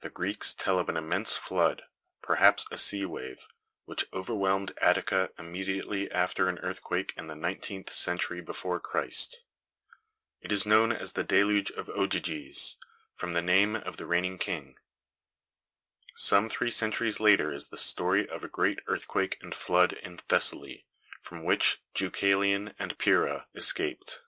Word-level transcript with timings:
The 0.00 0.10
Greeks 0.10 0.54
tell 0.54 0.76
of 0.80 0.88
an 0.88 0.96
immense 0.96 1.36
flood 1.36 1.84
perhaps 2.20 2.66
a 2.72 2.76
sea 2.78 3.04
wave 3.04 3.46
which 3.84 4.06
overwhelmed 4.12 4.76
Attica 4.80 5.30
immediately 5.38 6.10
after 6.10 6.48
an 6.48 6.58
earthquake 6.58 7.12
in 7.16 7.28
the 7.28 7.36
nineteenth 7.36 7.92
century 7.94 8.40
before 8.40 8.80
Christ. 8.80 9.44
It 10.40 10.50
is 10.50 10.66
known 10.66 10.90
as 10.90 11.12
the 11.12 11.22
deluge 11.22 11.70
of 11.70 11.88
Ogyges, 11.90 12.74
from 13.14 13.34
the 13.34 13.40
name 13.40 13.76
of 13.76 13.98
the 13.98 14.06
reigning 14.06 14.36
king. 14.38 14.78
Some 16.16 16.48
three 16.48 16.72
centuries 16.72 17.20
later 17.20 17.52
is 17.54 17.68
the 17.68 17.78
story 17.78 18.28
of 18.28 18.42
a 18.42 18.48
great 18.48 18.80
earthquake 18.88 19.38
and 19.40 19.54
flood 19.54 19.92
in 19.92 20.16
Thessaly, 20.18 20.86
from 21.20 21.44
which 21.44 21.80
Deucalion 21.94 22.74
and 22.80 22.98
Pyrrha 22.98 23.46
escaped. 23.54 24.22